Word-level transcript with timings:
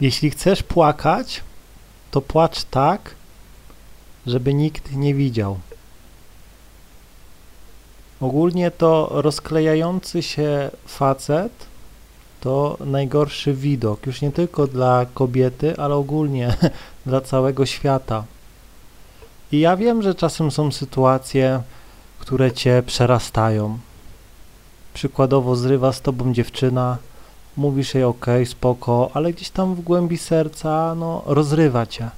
Jeśli 0.00 0.30
chcesz 0.30 0.62
płakać, 0.62 1.42
to 2.10 2.20
płacz 2.20 2.64
tak, 2.64 3.14
żeby 4.26 4.54
nikt 4.54 4.92
nie 4.92 5.14
widział. 5.14 5.58
Ogólnie 8.20 8.70
to 8.70 9.08
rozklejający 9.12 10.22
się 10.22 10.70
facet 10.86 11.52
to 12.40 12.76
najgorszy 12.80 13.54
widok, 13.54 14.06
już 14.06 14.22
nie 14.22 14.32
tylko 14.32 14.66
dla 14.66 15.06
kobiety, 15.14 15.76
ale 15.76 15.94
ogólnie 15.94 16.56
dla 17.06 17.20
całego 17.20 17.66
świata. 17.66 18.24
I 19.52 19.60
ja 19.60 19.76
wiem, 19.76 20.02
że 20.02 20.14
czasem 20.14 20.50
są 20.50 20.72
sytuacje, 20.72 21.62
które 22.18 22.52
cię 22.52 22.82
przerastają. 22.86 23.78
Przykładowo 24.94 25.56
zrywa 25.56 25.92
z 25.92 26.00
tobą 26.00 26.32
dziewczyna, 26.32 26.98
mówisz 27.56 27.94
jej 27.94 28.04
ok, 28.04 28.26
spoko, 28.44 29.10
ale 29.14 29.32
gdzieś 29.32 29.50
tam 29.50 29.74
w 29.74 29.80
głębi 29.80 30.18
serca, 30.18 30.94
no, 30.94 31.22
rozrywa 31.26 31.86
cię. 31.86 32.10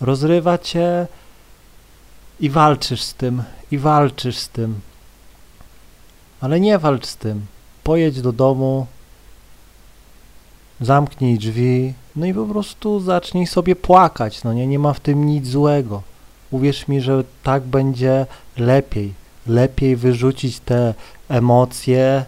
Rozrywa 0.00 0.58
cię 0.58 1.06
i 2.40 2.50
walczysz 2.50 3.02
z 3.02 3.14
tym, 3.14 3.42
i 3.70 3.78
walczysz 3.78 4.38
z 4.38 4.48
tym. 4.48 4.80
Ale 6.40 6.60
nie 6.60 6.78
walcz 6.78 7.06
z 7.06 7.16
tym. 7.16 7.46
Pojedź 7.84 8.20
do 8.20 8.32
domu, 8.32 8.86
zamknij 10.80 11.38
drzwi, 11.38 11.94
no 12.16 12.26
i 12.26 12.34
po 12.34 12.46
prostu 12.46 13.00
zacznij 13.00 13.46
sobie 13.46 13.76
płakać, 13.76 14.44
no 14.44 14.52
nie, 14.52 14.66
nie 14.66 14.78
ma 14.78 14.92
w 14.92 15.00
tym 15.00 15.26
nic 15.26 15.48
złego. 15.48 16.02
Uwierz 16.50 16.88
mi, 16.88 17.00
że 17.00 17.24
tak 17.42 17.62
będzie 17.62 18.26
lepiej. 18.56 19.14
Lepiej 19.46 19.96
wyrzucić 19.96 20.60
te 20.60 20.94
emocje, 21.28 22.24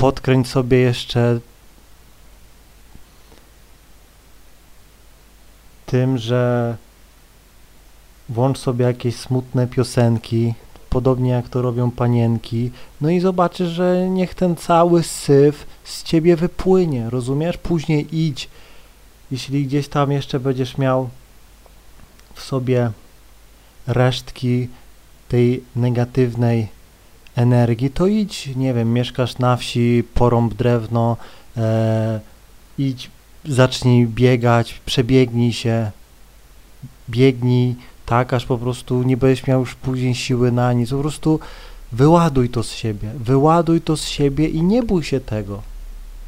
podkręć 0.00 0.48
sobie 0.48 0.78
jeszcze 0.78 1.40
tym, 5.86 6.18
że 6.18 6.76
włącz 8.28 8.58
sobie 8.58 8.84
jakieś 8.84 9.16
smutne 9.16 9.66
piosenki, 9.66 10.54
podobnie 10.90 11.30
jak 11.30 11.48
to 11.48 11.62
robią 11.62 11.90
panienki, 11.90 12.70
no 13.00 13.10
i 13.10 13.20
zobaczysz, 13.20 13.68
że 13.68 14.08
niech 14.10 14.34
ten 14.34 14.56
cały 14.56 15.02
syf 15.02 15.66
z 15.84 16.02
ciebie 16.02 16.36
wypłynie, 16.36 17.10
rozumiesz? 17.10 17.56
Później 17.56 18.16
idź, 18.26 18.48
jeśli 19.30 19.66
gdzieś 19.66 19.88
tam 19.88 20.12
jeszcze 20.12 20.40
będziesz 20.40 20.78
miał 20.78 21.08
w 22.34 22.42
sobie 22.42 22.90
resztki 23.86 24.68
tej 25.28 25.64
negatywnej 25.76 26.68
energii, 27.36 27.90
to 27.90 28.06
idź, 28.06 28.56
nie 28.56 28.74
wiem, 28.74 28.92
mieszkasz 28.92 29.38
na 29.38 29.56
wsi, 29.56 30.04
porąb 30.14 30.54
drewno, 30.54 31.16
e, 31.56 32.20
idź, 32.78 33.10
zacznij 33.44 34.06
biegać, 34.06 34.80
przebiegnij 34.86 35.52
się, 35.52 35.90
biegnij 37.10 37.74
tak, 38.06 38.32
aż 38.32 38.46
po 38.46 38.58
prostu 38.58 39.02
nie 39.02 39.16
będziesz 39.16 39.46
miał 39.46 39.60
już 39.60 39.74
później 39.74 40.14
siły 40.14 40.52
na 40.52 40.72
nic, 40.72 40.90
po 40.90 40.98
prostu 40.98 41.40
wyładuj 41.92 42.48
to 42.48 42.62
z 42.62 42.72
siebie, 42.72 43.10
wyładuj 43.18 43.80
to 43.80 43.96
z 43.96 44.04
siebie 44.04 44.48
i 44.48 44.62
nie 44.62 44.82
bój 44.82 45.02
się 45.04 45.20
tego. 45.20 45.62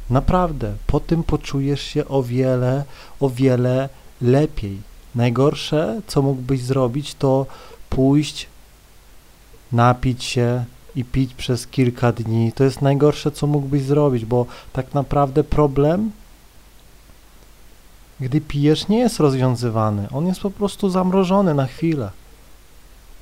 Naprawdę, 0.09 0.73
po 0.87 0.99
tym 0.99 1.23
poczujesz 1.23 1.81
się 1.81 2.07
o 2.07 2.23
wiele, 2.23 2.83
o 3.19 3.29
wiele 3.29 3.89
lepiej. 4.21 4.81
Najgorsze, 5.15 6.01
co 6.07 6.21
mógłbyś 6.21 6.61
zrobić, 6.61 7.15
to 7.15 7.45
pójść, 7.89 8.47
napić 9.71 10.23
się 10.23 10.65
i 10.95 11.03
pić 11.03 11.33
przez 11.33 11.67
kilka 11.67 12.11
dni. 12.11 12.51
To 12.51 12.63
jest 12.63 12.81
najgorsze, 12.81 13.31
co 13.31 13.47
mógłbyś 13.47 13.81
zrobić, 13.81 14.25
bo 14.25 14.45
tak 14.73 14.93
naprawdę 14.93 15.43
problem, 15.43 16.11
gdy 18.19 18.41
pijesz, 18.41 18.87
nie 18.87 18.99
jest 18.99 19.19
rozwiązywany. 19.19 20.07
On 20.11 20.27
jest 20.27 20.39
po 20.39 20.51
prostu 20.51 20.89
zamrożony 20.89 21.53
na 21.53 21.67
chwilę. 21.67 22.11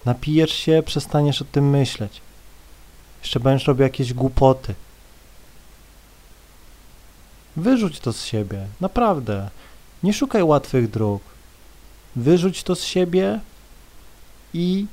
Napijesz 0.05 0.53
się, 0.53 0.83
przestaniesz 0.85 1.41
o 1.41 1.45
tym 1.45 1.69
myśleć. 1.69 2.21
Jeszcze 3.21 3.39
będziesz 3.39 3.67
robił 3.67 3.83
jakieś 3.83 4.13
głupoty. 4.13 4.75
Wyrzuć 7.55 7.99
to 7.99 8.13
z 8.13 8.25
siebie, 8.25 8.67
naprawdę. 8.81 9.49
Nie 10.03 10.13
szukaj 10.13 10.43
łatwych 10.43 10.89
dróg. 10.89 11.21
Wyrzuć 12.15 12.63
to 12.63 12.75
z 12.75 12.83
siebie 12.83 13.39
i 14.53 14.85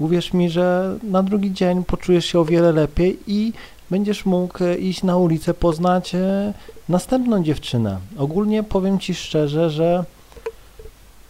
uwierz 0.00 0.32
mi, 0.32 0.50
że 0.50 0.96
na 1.02 1.22
drugi 1.22 1.52
dzień 1.52 1.84
poczujesz 1.84 2.26
się 2.26 2.40
o 2.40 2.44
wiele 2.44 2.72
lepiej 2.72 3.18
i 3.26 3.52
będziesz 3.90 4.26
mógł 4.26 4.58
iść 4.78 5.02
na 5.02 5.16
ulicę, 5.16 5.54
poznać 5.54 6.14
e, 6.14 6.52
następną 6.88 7.42
dziewczynę. 7.42 7.98
Ogólnie 8.18 8.62
powiem 8.62 8.98
Ci 8.98 9.14
szczerze, 9.14 9.70
że 9.70 10.04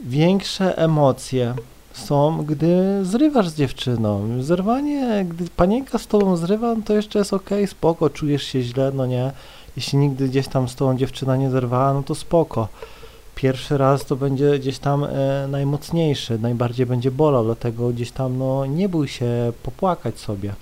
większe 0.00 0.78
emocje 0.78 1.54
są, 1.92 2.44
gdy 2.44 3.04
zrywasz 3.04 3.48
z 3.48 3.54
dziewczyną. 3.54 4.42
Zerwanie, 4.42 5.26
gdy 5.28 5.44
panienka 5.56 5.98
z 5.98 6.06
tobą 6.06 6.36
zrywa, 6.36 6.76
to 6.84 6.94
jeszcze 6.94 7.18
jest 7.18 7.34
ok, 7.34 7.50
spoko, 7.66 8.10
czujesz 8.10 8.42
się 8.42 8.62
źle, 8.62 8.92
no 8.94 9.06
nie. 9.06 9.32
Jeśli 9.76 9.98
nigdy 9.98 10.28
gdzieś 10.28 10.48
tam 10.48 10.68
z 10.68 10.74
tobą 10.74 10.96
dziewczyna 10.96 11.36
nie 11.36 11.50
zerwała, 11.50 11.94
no 11.94 12.02
to 12.02 12.14
spoko 12.14 12.68
pierwszy 13.40 13.78
raz 13.78 14.04
to 14.04 14.16
będzie 14.16 14.58
gdzieś 14.58 14.78
tam 14.78 15.04
e, 15.04 15.46
najmocniejszy, 15.48 16.38
najbardziej 16.38 16.86
będzie 16.86 17.10
bolał, 17.10 17.44
dlatego 17.44 17.88
gdzieś 17.88 18.10
tam 18.10 18.38
no 18.38 18.66
nie 18.66 18.88
bój 18.88 19.08
się 19.08 19.52
popłakać 19.62 20.18
sobie. 20.18 20.54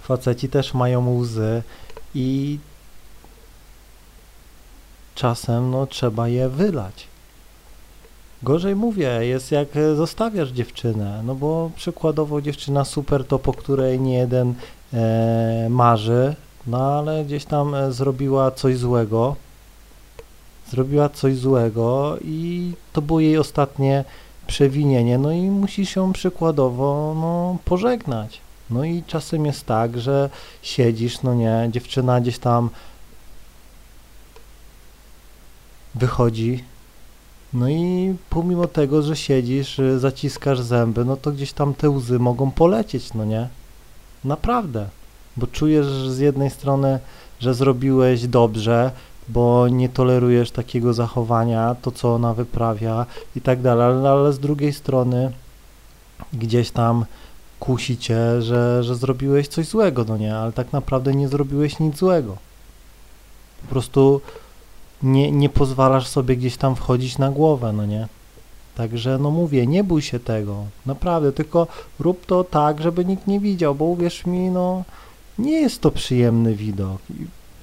Faceci 0.00 0.48
też 0.48 0.74
mają 0.74 1.18
łzy 1.18 1.62
i 2.14 2.58
czasem 5.14 5.70
no 5.70 5.86
trzeba 5.86 6.28
je 6.28 6.48
wylać. 6.48 7.06
Gorzej 8.42 8.76
mówię, 8.76 9.18
jest 9.20 9.52
jak 9.52 9.68
zostawiasz 9.96 10.48
dziewczynę, 10.48 11.22
no 11.24 11.34
bo 11.34 11.70
przykładowo 11.76 12.40
dziewczyna 12.40 12.84
super 12.84 13.24
to, 13.24 13.38
po 13.38 13.52
której 13.52 14.00
nie 14.00 14.14
jeden 14.18 14.54
e, 14.92 15.66
marzy, 15.70 16.34
no 16.66 16.98
ale 16.98 17.24
gdzieś 17.24 17.44
tam 17.44 17.74
e, 17.74 17.92
zrobiła 17.92 18.50
coś 18.50 18.76
złego, 18.76 19.36
zrobiła 20.70 21.08
coś 21.08 21.36
złego 21.36 22.16
i 22.24 22.72
to 22.92 23.02
było 23.02 23.20
jej 23.20 23.38
ostatnie 23.38 24.04
przewinienie, 24.46 25.18
no 25.18 25.32
i 25.32 25.42
musi 25.42 25.86
się 25.86 26.12
przykładowo 26.12 27.14
no, 27.20 27.58
pożegnać. 27.64 28.40
No 28.70 28.84
i 28.84 29.02
czasem 29.06 29.46
jest 29.46 29.66
tak, 29.66 30.00
że 30.00 30.30
siedzisz, 30.62 31.22
no 31.22 31.34
nie, 31.34 31.68
dziewczyna 31.72 32.20
gdzieś 32.20 32.38
tam 32.38 32.70
wychodzi, 35.94 36.64
no 37.52 37.68
i 37.68 38.14
pomimo 38.30 38.66
tego, 38.66 39.02
że 39.02 39.16
siedzisz, 39.16 39.80
zaciskasz 39.98 40.60
zęby, 40.60 41.04
no 41.04 41.16
to 41.16 41.32
gdzieś 41.32 41.52
tam 41.52 41.74
te 41.74 41.90
łzy 41.90 42.18
mogą 42.18 42.50
polecieć, 42.50 43.14
no 43.14 43.24
nie? 43.24 43.48
Naprawdę, 44.24 44.88
bo 45.36 45.46
czujesz 45.46 45.86
z 45.86 46.18
jednej 46.18 46.50
strony, 46.50 46.98
że 47.40 47.54
zrobiłeś 47.54 48.26
dobrze, 48.26 48.90
bo 49.28 49.68
nie 49.68 49.88
tolerujesz 49.88 50.50
takiego 50.50 50.94
zachowania, 50.94 51.76
to 51.82 51.90
co 51.90 52.14
ona 52.14 52.34
wyprawia 52.34 53.06
i 53.36 53.40
tak 53.40 53.62
dalej, 53.62 54.06
ale, 54.06 54.32
z 54.32 54.38
drugiej 54.38 54.72
strony 54.72 55.32
gdzieś 56.32 56.70
tam 56.70 57.04
kusi 57.60 57.98
cię, 57.98 58.42
że, 58.42 58.84
że 58.84 58.96
zrobiłeś 58.96 59.48
coś 59.48 59.66
złego, 59.66 60.04
no 60.04 60.16
nie, 60.16 60.36
ale 60.36 60.52
tak 60.52 60.72
naprawdę 60.72 61.14
nie 61.14 61.28
zrobiłeś 61.28 61.78
nic 61.78 61.96
złego. 61.96 62.36
Po 63.62 63.68
prostu 63.68 64.20
nie, 65.02 65.32
nie 65.32 65.48
pozwalasz 65.48 66.06
sobie 66.06 66.36
gdzieś 66.36 66.56
tam 66.56 66.76
wchodzić 66.76 67.18
na 67.18 67.30
głowę, 67.30 67.72
no 67.72 67.86
nie. 67.86 68.08
Także 68.76 69.18
no 69.18 69.30
mówię, 69.30 69.66
nie 69.66 69.84
bój 69.84 70.02
się 70.02 70.20
tego, 70.20 70.64
naprawdę, 70.86 71.32
tylko 71.32 71.66
rób 71.98 72.26
to 72.26 72.44
tak, 72.44 72.80
żeby 72.80 73.04
nikt 73.04 73.26
nie 73.26 73.40
widział, 73.40 73.74
bo 73.74 73.84
uwierz 73.84 74.26
mi, 74.26 74.50
no 74.50 74.84
nie 75.38 75.60
jest 75.60 75.80
to 75.80 75.90
przyjemny 75.90 76.54
widok 76.54 76.98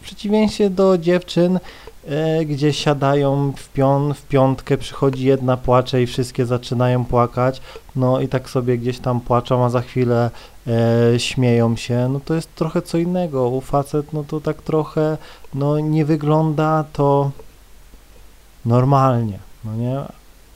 przeciwieństwie 0.06 0.70
do 0.70 0.98
dziewczyn, 0.98 1.60
e, 2.08 2.46
gdzie 2.46 2.74
siadają 2.74 3.54
w, 3.58 3.70
pion, 3.70 4.14
w 4.14 4.22
piątkę, 4.22 4.78
przychodzi 4.78 5.26
jedna, 5.26 5.58
płacze 5.58 6.02
i 6.02 6.08
wszystkie 6.08 6.46
zaczynają 6.46 7.06
płakać, 7.06 7.62
no 7.96 8.22
i 8.22 8.28
tak 8.28 8.50
sobie 8.50 8.78
gdzieś 8.78 9.00
tam 9.00 9.22
płaczą, 9.22 9.66
a 9.66 9.70
za 9.70 9.82
chwilę 9.82 10.32
e, 10.68 11.20
śmieją 11.20 11.76
się, 11.76 12.10
no 12.10 12.20
to 12.26 12.34
jest 12.34 12.56
trochę 12.56 12.82
co 12.82 12.98
innego. 12.98 13.50
U 13.50 13.62
facet, 13.62 14.14
no 14.14 14.24
to 14.24 14.42
tak 14.42 14.62
trochę, 14.62 15.18
no 15.54 15.80
nie 15.80 16.06
wygląda 16.06 16.86
to 16.94 17.32
normalnie, 18.66 19.40
no 19.66 19.76
nie? 19.76 20.00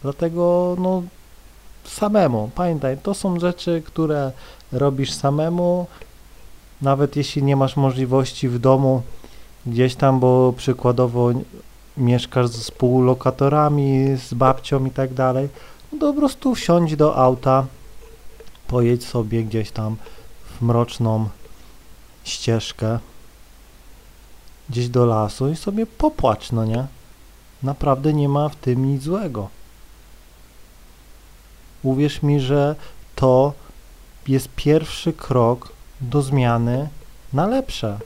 Dlatego, 0.02 0.76
no 0.80 1.04
samemu, 1.84 2.50
pamiętaj, 2.56 2.98
to 3.04 3.14
są 3.14 3.40
rzeczy, 3.40 3.82
które 3.86 4.32
robisz 4.72 5.14
samemu, 5.14 5.88
nawet 6.82 7.16
jeśli 7.16 7.44
nie 7.44 7.56
masz 7.56 7.78
możliwości 7.78 8.50
w 8.50 8.60
domu 8.60 9.02
gdzieś 9.66 9.96
tam, 9.96 10.20
bo 10.20 10.54
przykładowo 10.58 11.30
mieszkasz 11.98 12.48
z 12.48 12.60
współlokatorami, 12.60 14.18
z 14.18 14.34
babcią 14.34 14.86
i 14.86 14.92
tak 14.92 15.14
dalej, 15.14 15.50
no 15.92 16.00
to 16.00 16.14
po 16.14 16.20
prostu 16.20 16.56
wsiądź 16.56 16.96
do 16.96 17.16
auta, 17.16 17.66
pojedź 18.68 19.06
sobie 19.06 19.44
gdzieś 19.44 19.72
tam 19.72 19.96
w 20.46 20.62
mroczną 20.62 21.30
ścieżkę 22.24 23.00
gdzieś 24.70 24.90
do 24.90 25.06
lasu 25.06 25.50
i 25.50 25.56
sobie 25.56 25.86
popłacz, 25.86 26.52
no 26.52 26.66
nie? 26.66 26.88
Naprawdę 27.64 28.14
nie 28.14 28.30
ma 28.30 28.50
w 28.50 28.56
tym 28.56 28.94
nic 28.94 29.04
złego. 29.04 29.50
Uwierz 31.84 32.24
mi, 32.24 32.40
że 32.40 32.76
to 33.16 33.54
jest 34.28 34.50
pierwszy 34.56 35.14
krok 35.14 35.70
do 36.02 36.22
zmiany 36.22 36.90
na 37.34 37.48
lepsze. 37.48 38.00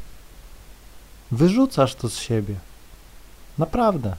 Wyrzucasz 1.33 1.95
to 1.95 2.09
z 2.09 2.17
siebie. 2.19 2.55
Naprawdę. 3.57 4.15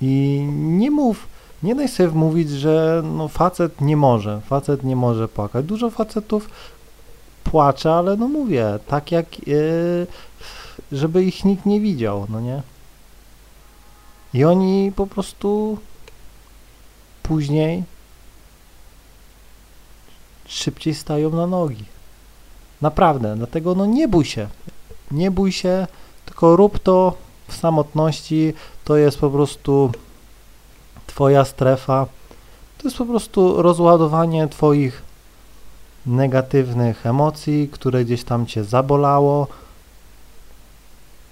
I 0.00 0.46
nie 0.52 0.90
mów, 0.90 1.28
nie 1.62 1.74
daj 1.74 1.88
sobie 1.88 2.08
wmówić, 2.08 2.50
że 2.50 3.02
no 3.04 3.28
facet 3.28 3.80
nie 3.80 3.96
może, 3.96 4.40
facet 4.40 4.84
nie 4.84 4.96
może 4.96 5.28
płakać. 5.28 5.66
Dużo 5.66 5.90
facetów 5.90 6.48
płacze, 7.44 7.92
ale 7.92 8.16
no 8.16 8.28
mówię, 8.28 8.78
tak 8.86 9.12
jak 9.12 9.48
yy, 9.48 10.06
żeby 10.92 11.24
ich 11.24 11.44
nikt 11.44 11.66
nie 11.66 11.80
widział, 11.80 12.26
no 12.28 12.40
nie? 12.40 12.62
I 14.34 14.44
oni 14.44 14.92
po 14.96 15.06
prostu 15.06 15.78
później 17.22 17.84
szybciej 20.46 20.94
stają 20.94 21.30
na 21.30 21.46
nogi. 21.46 21.84
Naprawdę, 22.80 23.36
dlatego 23.36 23.74
no 23.74 23.86
nie 23.86 24.08
bój 24.08 24.24
się. 24.24 24.48
Nie 25.10 25.30
bój 25.30 25.52
się, 25.52 25.86
tylko 26.26 26.56
rób 26.56 26.78
to 26.78 27.16
w 27.48 27.56
samotności. 27.56 28.52
To 28.84 28.96
jest 28.96 29.18
po 29.18 29.30
prostu 29.30 29.92
twoja 31.06 31.44
strefa. 31.44 32.06
To 32.78 32.88
jest 32.88 32.96
po 32.96 33.06
prostu 33.06 33.62
rozładowanie 33.62 34.48
twoich 34.48 35.02
negatywnych 36.06 37.06
emocji, 37.06 37.68
które 37.72 38.04
gdzieś 38.04 38.24
tam 38.24 38.46
cię 38.46 38.64
zabolało. 38.64 39.46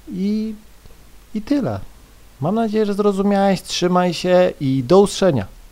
I, 0.09 0.55
i 1.35 1.43
tyle. 1.43 1.81
Mam 2.41 2.55
nadzieję, 2.55 2.87
że 2.87 2.95
zrozumiałeś. 2.95 3.63
Trzymaj 3.63 4.15
się 4.15 4.53
i 4.61 4.85
do 4.85 5.01
usłyszenia. 5.01 5.47